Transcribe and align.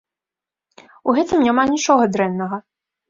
У 1.07 1.15
гэтым 1.19 1.43
няма 1.49 1.63
нічога 1.73 2.03
дрэннага. 2.15 2.61